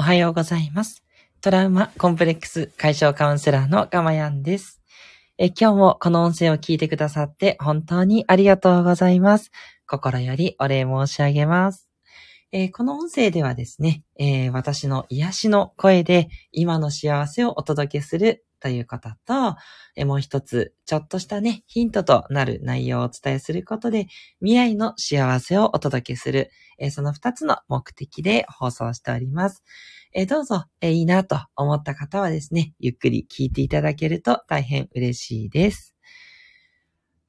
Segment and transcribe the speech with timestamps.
[0.00, 1.02] おはようございます。
[1.40, 4.80] トラウマコンプレックス解消カウンセラーのガマヤンです。
[5.38, 9.50] え今日もこの音声を聞いてくださって本当にありがとうございます。
[9.88, 11.88] 心よりお礼申し上げます。
[12.52, 19.56] えーこの音声ではですね、えー私の癒しの声で今の幸せをお届けするということと、
[19.96, 24.06] えもう一つ、ちょっとしたね、ヒントとなる内容をお伝えすることで、
[24.40, 29.62] 未来の幸せをお届けする、えその二つの目的で放送しております。
[30.12, 35.94] えどうぞ、えいいなと思った方はですね、ゆっくり聞いていただけると大変嬉しいです。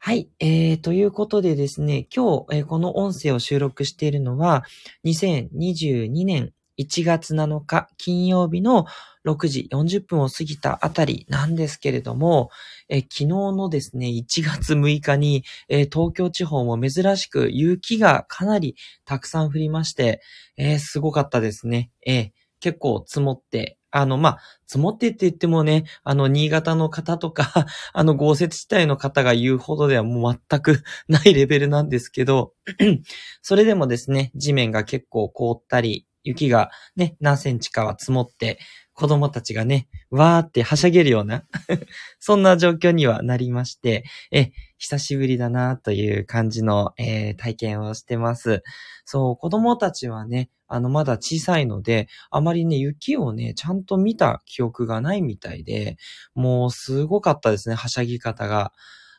[0.01, 0.29] はい。
[0.39, 4.63] えー、ということでですね、今日、えーこの音声を収録しているのは、
[5.03, 8.85] 2022年1月7日金曜日の
[9.25, 12.49] 6時40分を過ぎたあたりなんですけれども、
[12.87, 20.21] え昨日のですね、1月6日に、え東京地方も珍しく雪がかなりたくさん降りまして、
[20.57, 21.91] えーすごかったですね。
[22.05, 32.53] えー結構積もって、あの、まあ、積もってって言ってもね、あの、新潟の方とか、 あの、豪雪地帯の方が言うほどではもう全く ないレベルなんですけど、
[33.41, 38.59] それでもですね、地面が結構凍ったり、雪がね、何センチかは積もって、
[38.93, 41.45] 子供たちがね、わーってはしゃげるような、
[42.19, 48.61] そんな状況にはなりまして、え、久しぶりだなという感じの、えー体験をしてます。
[49.05, 55.97] そう、子供たちはね、あの、まだ小さいので、あまりね、雪をね、ちゃんと見た記憶がないみたいで、
[56.35, 58.71] もうすごかったですね、はしゃぎ方が。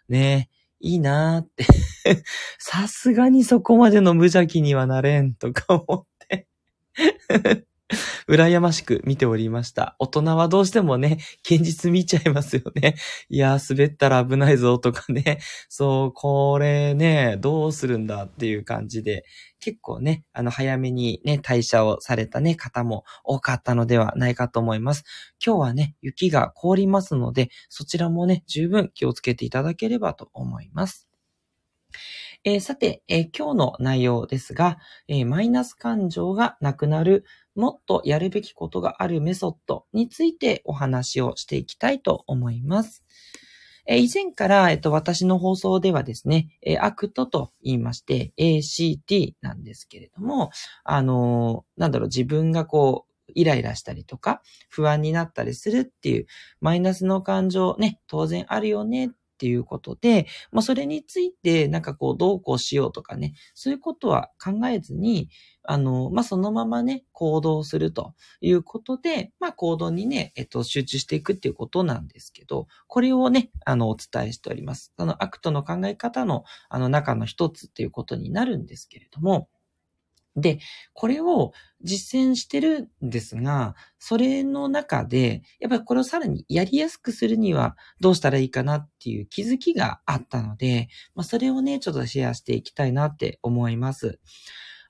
[0.08, 0.48] ね、
[0.80, 1.64] いいなーって。
[2.58, 6.09] さすがにそこまでの無邪気にはなれんとか思っ。
[8.28, 9.96] 羨ましく見ておりました。
[9.98, 12.94] 大人はどうしてもね、現実見ちゃいますよね。
[13.28, 15.41] いやー、滑ったら危ないぞとかね。
[15.68, 19.24] そう、これね、どうするんだっていう感じで、
[19.61, 25.05] 結構ね、あの、早めにね、退社をされたね、方も多かったのではないかと思います。
[25.44, 31.08] 今日はね、雪が凍りますので、そちらもね、十分気をつけていただければと思います。
[32.45, 34.78] えーさて、えー今日の内容ですが、
[35.08, 37.24] えーマイナス感情がなくなる、
[37.55, 43.05] もっとやるべきことがあるメソッドについてお話をしていきたいと思います。
[43.86, 50.51] え以前から、えっと、私の放送ではですね、えーアクトと言いまして、ACT なんですけれども、
[50.84, 54.40] あのなんだろう、自分がこう、イライラしたりとか、
[54.70, 56.27] 不安になったりするっていう、
[56.62, 65.30] マイナスの感情ね、当然あるよねっていうことで、まあ、それについて、なんかこう、どうこうしようとかね、そういうことは考えずに、
[65.62, 68.12] あの、まあ、そのままね、行動すると
[68.42, 74.92] いうことで、まあ、行動にね、えっと、集中していくっていうことなんですけど、これをね、あの、お伝えしております。
[74.98, 79.48] そのアクトの考え方の、あの、中の一つっていうことになるんですけれども、
[80.36, 80.58] で、
[80.92, 81.52] これを
[81.83, 94.20] 実践してるんですが、それの中で、やっぱりこれをさらにやりやすくするにはどうしたらいいかなっていう気づきがあったので、まあ、それをね、ちょっとシェアしていきたいなって思います。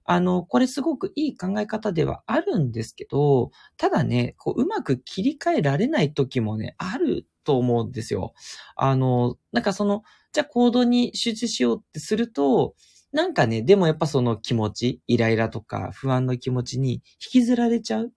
[0.04, 8.34] あの、これすごくいい考え方ではあるんですけど、ただね、こう、うまく切り替えられない時もね、あると思うんですよ。
[8.76, 10.02] あの、なんかその、
[10.32, 12.74] じゃあ行動に集中しようってすると、
[13.12, 18.10] なんかね、でもやっぱその気持ち、イライラとか不安の気持ちに引きずられちゃうっ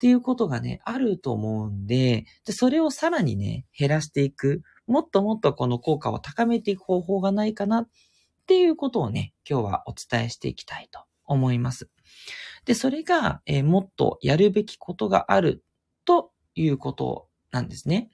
[0.00, 7.88] ていうことがね、あると思うんで、でそれをさらにね、減らしていく、もっともっとこの効果を高めていく方法がないかなっ
[8.46, 11.88] ていうことをね、今日はお伝えしていきたいと思います。
[12.64, 15.64] で、それが、えーもっとやるべきことがある
[16.04, 18.10] ということなんですね。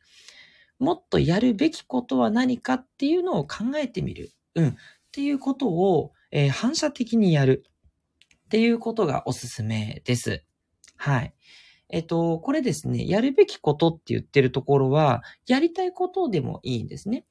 [0.78, 4.32] もっとやるべきことは何かっていうのを考えてみる。
[4.54, 4.76] うん。
[5.14, 7.62] っていうことを、えー反射的にやる
[8.46, 10.42] っていうことがおすすめです。
[10.96, 11.34] はい。
[11.94, 17.24] えっと、これですね、やるべきことって言ってるところは、やりたいことでもいいんですね。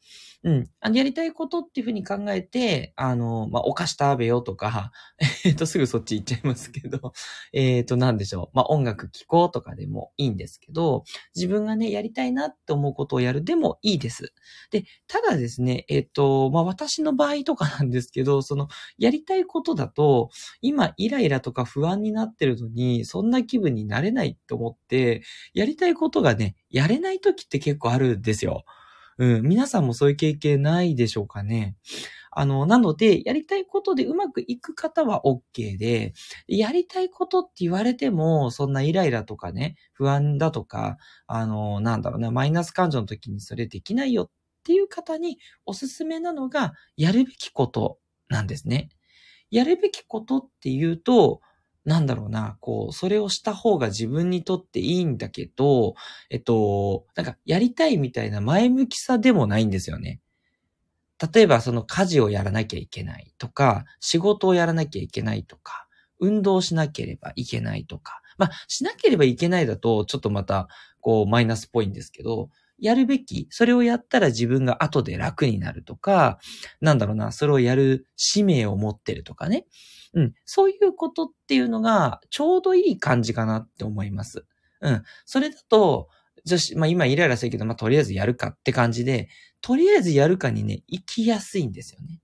[0.45, 0.69] うん。
[0.81, 4.91] あの、やりたいことっていうふうに考えて、あの、まあ、お菓子食べようとか、
[5.45, 7.13] えっと、すぐそっち行っちゃいますけど、
[7.53, 8.49] えっと、なんでしょう。
[8.53, 11.05] まあ、音楽聴こうとかでもいいんですけど、
[11.35, 14.33] 自分がね、やりたいなって思うことをやるでもいいです。
[14.71, 18.67] で、ただですね、えっと、まあ、私の場合とかなんですけど、その、
[18.97, 20.29] やりたいことだと、
[20.61, 25.23] 今イライラとか不安になってるのに、そんな気分になれないと思って、
[25.55, 28.65] やりたいことがね、やれない時って結構あるんですよ。
[29.17, 29.47] うん。
[29.47, 31.75] 皆さんもそういう経験ないでしょうかね。
[32.31, 36.13] あの、なので、やりたいことでうまくいく方は OK で、
[36.47, 44.29] やりたいことって言われても、そんなイライラとかね、不安だとか、あの、なんだろうな、マイナス感情の時にそれできないよっ
[44.63, 47.97] ていう方におすすめなのが、やるべきこと
[48.29, 48.89] なんですね。
[49.51, 51.41] やるべきことっていうと、
[51.85, 55.95] なんだろうな、こう、それをした方が自分にとっていいんだけど、
[56.29, 60.21] えっと、なんかやりたいみたいな前向きさでもないんですよね。
[61.33, 65.87] 例えばその家事をやらなきゃいけないとか、仕事をやらなきゃいけないとか、
[66.19, 70.67] 運動しなければいけないとか、まあ、しなければいけないだと、ちょっとまた、
[71.01, 76.39] こう、マイナスっぽいんですけど、やるべき、それをやったら自分が後で楽になるとか、
[76.81, 79.65] なんだろうな、それをやる使命を持ってるとかね。
[80.13, 80.33] うん。
[80.45, 84.45] そういうことっていうのが、ちょうどいい感じかなって思います。
[84.81, 85.03] うん。
[85.25, 86.09] それだと、
[86.45, 89.29] 女子、まあ今イライラするけど、まあとりあえずやるかって感じで、
[89.61, 92.19] とりあえずやるかにね、行きやすいんですよね。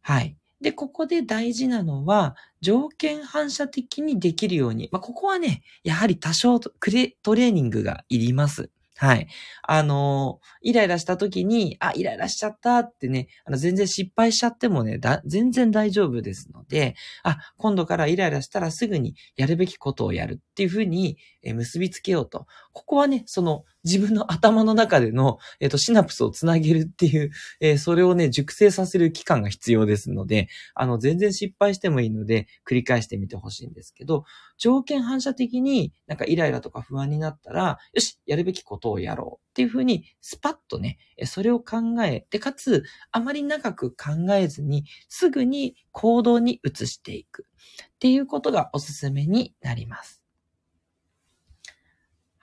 [0.00, 0.36] はい。
[0.60, 4.88] で、ここで大事なのは、条件反射的にできるように。
[4.92, 8.70] まあ、ここはね、やはり多少トレーニングがいります。
[8.96, 9.26] はい。
[9.62, 16.94] あのイライラした時に、あ、イライラしちゃったってね、あの、全然失敗しちゃってもね、だ、全然大丈夫ですので、
[17.24, 21.16] あ、今度からイライラしたらすぐにやるべきことをやるっていうふうに、
[21.52, 22.46] 結びつけようと。
[22.72, 27.30] ここはね、その、自分の頭の中での、えっ、と、シナプスをつなげるっていう、
[27.60, 34.24] えー、それをね、熟成させる期間が必要ですので、あの、全然失敗してもいいので、繰り返してみてほしいんですけど、
[34.56, 47.46] 条件反射的になんかイライラとか不安になったら、よし、やるべきことをやろうっていうふうに、スパッとね、それを考えて、かつ、あまり長く考えずに、すぐに行動に移していく
[47.84, 50.23] っていうことがおすすめになります。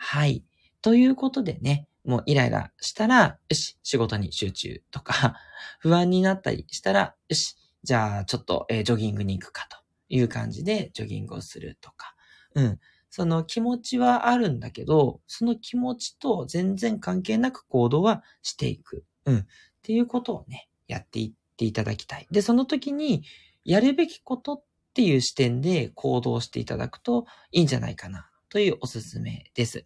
[0.03, 0.43] はい。
[0.81, 5.35] ということでね、もうイライラしたら、よし、仕事に集中とか、
[5.79, 9.77] 不安になったりしたら、よし、じゃあちょっと、え、ジョギングに行くかと
[10.09, 12.15] いう感じでジョギングをするとか、
[12.55, 12.79] うん。
[13.11, 19.05] その気持ちはあるんだけど、その気持ちと全然関係なく行動はしていく。
[19.25, 19.37] うん。
[19.37, 19.45] っ
[19.83, 22.27] ていうことをね、やっていっていただきたい。
[22.31, 23.23] で、その時に、
[23.63, 24.63] やるべきことっ
[24.95, 29.85] ていう視点で行動していただくといいんじゃないかなというおすすめです。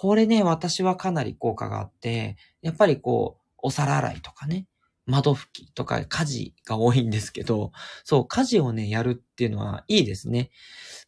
[0.00, 4.64] これね、私はかなり効果があって、やっぱりこう、お皿洗いとかね、
[5.06, 7.72] 窓拭きとか家事が多いんですけど、
[8.04, 10.50] そう、家事をね、やるっていうのはいいですね。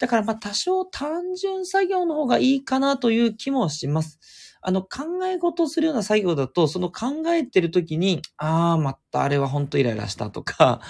[0.01, 4.19] だからまあ多少単純作業の方がいいかなという気もします。
[4.61, 10.81] あの、考え事するような作業だと、その考えてる時に、ああ、またあれはほんとイライラしたとか、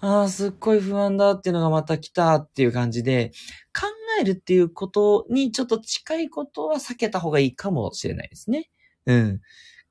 [0.00, 3.30] ああ、すっごい不安だっていうのがまた来たっていう感じで、
[3.72, 3.86] 考
[4.20, 8.70] えるっていうことにちょっと近いことは避けた方がいいかもしれないですね。
[9.06, 9.40] うん。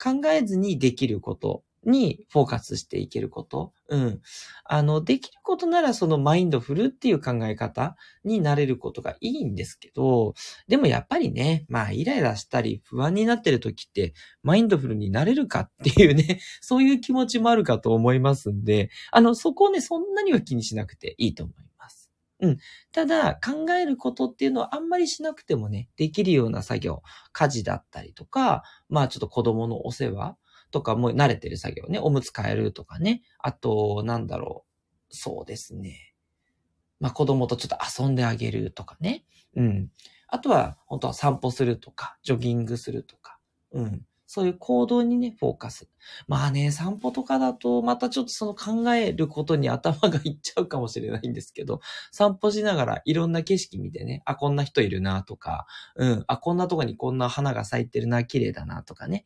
[0.02, 1.64] 考えずにできること。
[1.86, 3.74] にフォーカスしていけること。
[3.90, 4.22] うん。
[4.66, 10.34] あの、できることならそのマインドフルっていう考え方になれることがいいんですけど、
[10.68, 21.73] でもやっぱりね、まあイライラしたり不安になってる時ってマインドフルになれるかっていうね、そういう気持ちもあるかと思いますんで、あの、そこをね、そんなには気にしなくていいと思います。
[22.44, 22.58] うん。
[22.92, 27.02] ただ、考えることっていうのはあんまりしなくてもね、できるような作業、
[27.32, 30.38] 家事だったりとか、まあちょっと子供のお世話、
[30.74, 32.00] とかも慣れてる作業ね。
[32.00, 33.22] おむつ替えるとかね。
[33.38, 34.66] あと、なんだろ
[35.12, 35.16] う。
[35.16, 36.16] そうですね。
[37.00, 39.24] まあ、子供とちょっと遊んであげるとかね。
[39.56, 39.92] うん。
[40.28, 43.38] あとは、本当は散歩するとか、ジョギングするとか。
[43.72, 44.02] うん。
[44.34, 45.88] そういう行動にね、フォーカス。
[46.28, 51.82] まあね、散歩とかだと、またちょっとその考えることに頭がいっちゃうかもしれないんですけど、
[52.12, 59.24] 散歩しながらいろんな景色見てね、あ、こんな人いるなとか、うん、あ、こんなとこにこんな花が咲いてるな、綺麗だなとかね、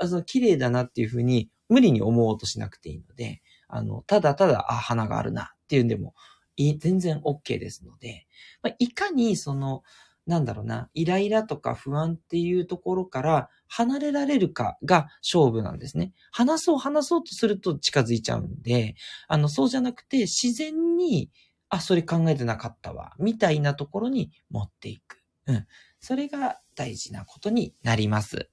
[0.00, 6.14] あ、その綺麗だなっていうふうに無理に思おうとしなくていいので、あの、ただただ、あ、花があるなっていうんでも、
[6.56, 8.26] い全然 OK ですので、
[8.64, 9.84] まあ、いかにその、
[10.26, 16.12] なんだろうな、イライラとか不安っていうところから離れられるかが勝負なんですね。
[16.30, 18.94] 話そう話そうとすると近づいちゃうんで、
[19.28, 21.30] あの、そうじゃなくて自然に、
[21.68, 25.22] あ、それ考えてなかったわ、みたいなところに持っていく。
[25.46, 25.66] うん。
[26.00, 28.50] それが大事なことになります。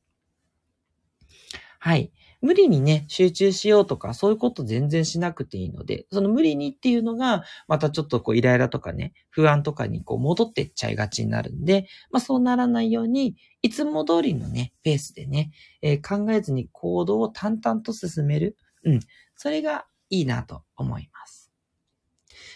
[1.80, 2.12] はい。
[2.42, 15.52] 無理にね、集中しようとか、そういうこと全然しなくていいので、その無理にっていうのが、またちょっとこうイライラとかね、不安とかにこう戻ってっちゃいがちになるんで、まあそうならないように、いつも通りのね、ペースでね、
[15.82, 18.56] えー、考えずに行動を淡々と進める。
[18.84, 19.00] うん。
[19.36, 21.52] それがいいなと思います。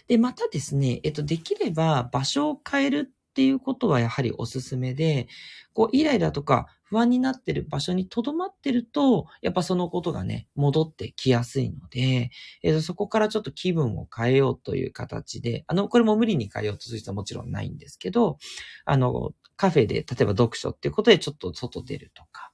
[0.07, 5.27] で、またですね、えっと、できれば場所を変えるっていうことはやはりおすすめで、
[5.73, 12.31] こう、イライラとか不安になってる場所に留まってると、やっぱそのことがね、戻ってきやすいので、
[12.63, 18.39] えー、そこからちょっと気分を変えようという形で、あの、これも無理に変えようとする人はもちろんないんですけど、
[18.83, 22.51] あの、カフェで、例えば読書っていうことでちょっと外出るとか、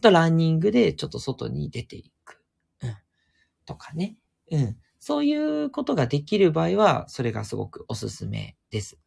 [0.00, 2.42] あとランニングでちょっと外に出ていく。
[2.82, 2.94] うん。
[3.64, 4.18] とかね。
[4.50, 4.76] うん。
[5.00, 8.98] そういうことができる場合は、それがすごくおすすめです。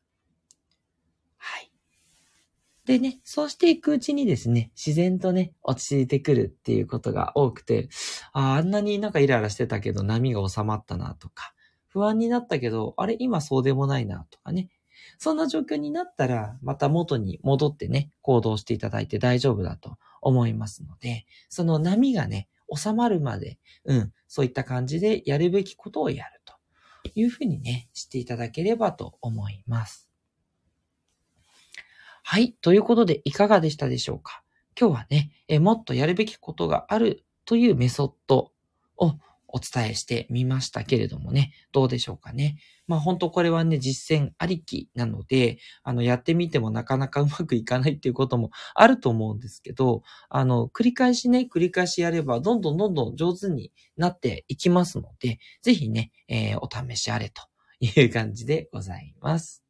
[2.86, 7.90] でね、そうしていくうちにですね、自然とね、落ち着いてくるっていうことが多くて、
[8.34, 11.54] ああんなになんかイライラしてたけど波が収まったなとか、
[11.88, 14.70] 不安になったけど、あれ今そうでもないなとかね。
[15.18, 26.54] そんな状況になったら、また元に戻ってね、行動していただいて大丈夫だと思いますので、その波がね、収まるまで、うん、そういった感じでやるべきことをやると
[27.16, 30.11] いうふうにね、していただければと思います。
[32.32, 32.54] はい。
[32.62, 34.42] ということで、いかがでしたでしょうか？
[34.80, 38.54] 今日はね、えもっとやるべきことがあるというメソッド
[38.96, 39.16] を
[39.50, 42.56] お伝えしてみましたけれどもね、どうでしょうかね？
[42.88, 57.42] まあ本当これはね、実践ありきなので、あの、やってみてもなかなかうまくいかないっていうこともあると思うんですけど、あの、繰り返しね、繰り返しやれば、どんどんどんどん上手になっていきますので、ぜひね、えー、お試しあれと
[57.82, 59.66] いう感じでございます。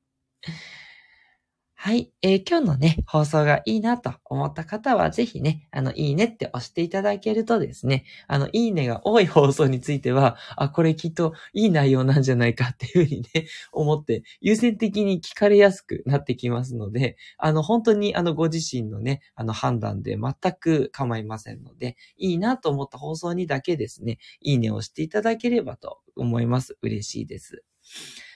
[1.83, 2.11] はい。
[2.21, 26.77] えー、今日のね、放送がいいなと思った方は、ぜひね、あの、いいねって押していただけるとですね、あの、いいねが多い放送については、あ、これきっといい内容なんじゃないかっていうふうにね、 思って、優先的に聞かれやすくなってきますので、あの、本当にあの、ご自身のね、あの、判断で全く構いませんので、いいなと思った放送にだけですね、いいねを押していただければと思います。
[26.83, 27.63] 嬉しいです。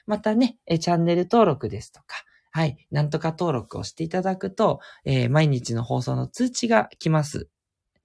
[0.07, 2.25] またね、チャンネル登録ですとか、
[2.55, 7.49] はい、なんとか登録をしていただくと、えー、毎日の放送の通知が来ます。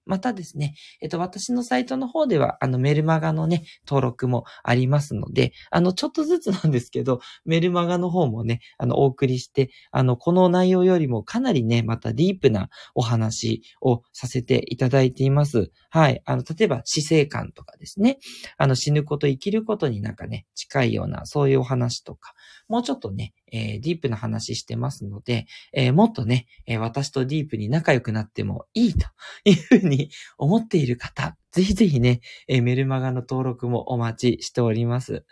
[0.05, 15.71] またですね、えっと、私のサイトの方では、あの、メルマガのね、登録もありますので、あの、ちょっとずつなんですけど、メルマガの方もね、あの、お送りして、あの、この内容よりもかなりね、またディープなお話をさせていただいています。
[15.89, 16.21] はい。
[16.25, 18.17] あの、例えば、死生観とかですね、
[18.57, 22.33] あの、死ぬこと、生きることになんかね、近いような、そういうお話とか、
[22.71, 29.07] もうちょっとね、えー、ディープな話してますので、えー、もっとね、えー、私とディープに仲良くなってもいいと
[29.43, 35.25] いうふうに思っている方、ぜひぜひね、えメルマガの登録もお待ちしております。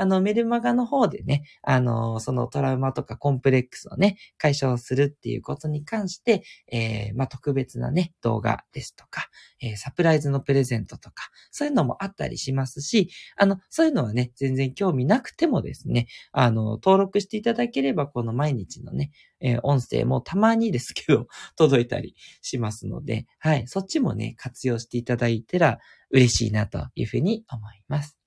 [0.00, 9.28] あの、メルマガの方でね、あの、そのトラウマとかコンプレックスをね、解消するっていうことに関して、えー、まあ、特別なね、動画ですとか、
[9.60, 21.26] えー、サプライズのプレゼントとか、そういうのもあったりしますし、あの、そういうのはね、全然興味なくてもですね、あの、登録していただければ、この毎日のね、えー、音声もたまにですけど、
[21.56, 28.17] 届いたりしますので、はい、そっちもね、活用していただいたら嬉しいなというふうに思います。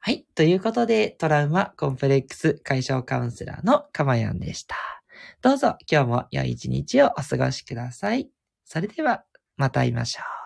[0.00, 0.24] はい。
[0.34, 4.76] ということで、トラウマコンプレックス解消カウンセラーのかまやんでした。
[5.42, 8.30] どうぞ今日も良い一日をお過ごしください。
[8.64, 9.24] それでは、
[9.56, 10.37] また会いましょう。